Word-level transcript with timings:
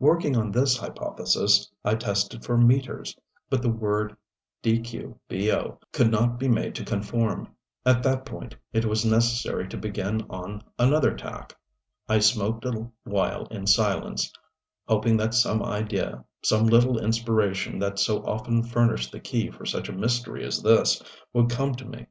Working 0.00 0.36
on 0.36 0.50
this 0.50 0.76
hypothesis 0.76 1.70
I 1.84 1.94
tested 1.94 2.44
for 2.44 2.58
"meters" 2.58 3.16
but 3.48 3.62
the 3.62 3.68
word 3.70 4.16
"dqbo" 4.64 5.80
could 5.92 6.10
not 6.10 6.40
be 6.40 6.48
made 6.48 6.74
to 6.74 6.84
conform. 6.84 7.54
At 7.84 8.02
that 8.02 8.26
point 8.26 8.56
it 8.72 8.84
was 8.84 9.04
necessary 9.06 9.68
to 9.68 9.76
begin 9.76 10.22
on 10.28 10.60
another 10.76 11.14
tack. 11.14 11.56
I 12.08 12.18
smoked 12.18 12.64
a 12.64 12.90
while 13.04 13.46
in 13.52 13.68
silence, 13.68 14.32
hoping 14.88 15.16
that 15.18 15.34
some 15.34 15.62
idea, 15.62 16.24
some 16.42 16.66
little 16.66 16.98
inspiration 16.98 17.78
that 17.78 18.00
so 18.00 18.24
often 18.26 18.64
furnished 18.64 19.12
the 19.12 19.20
key 19.20 19.52
for 19.52 19.64
such 19.64 19.88
a 19.88 19.92
mystery 19.92 20.44
as 20.44 20.64
this, 20.64 21.00
would 21.32 21.48
come 21.48 21.76
to 21.76 21.84
me. 21.84 22.06